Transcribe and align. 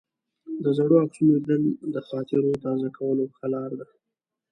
د 0.63 0.65
زړو 0.77 0.95
عکسونو 1.03 1.29
لیدل 1.37 1.63
د 1.93 1.95
خاطرو 2.07 2.61
تازه 2.63 2.89
کولو 2.97 3.23
ښه 3.35 3.47
لار 3.53 3.71
ده. 3.79 3.87